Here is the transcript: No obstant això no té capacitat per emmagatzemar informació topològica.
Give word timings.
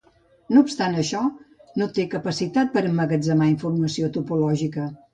No 0.53 0.63
obstant 0.67 0.97
això 1.01 1.21
no 1.81 1.89
té 1.99 2.07
capacitat 2.15 2.75
per 2.79 2.85
emmagatzemar 2.91 3.55
informació 3.55 4.15
topològica. 4.21 4.93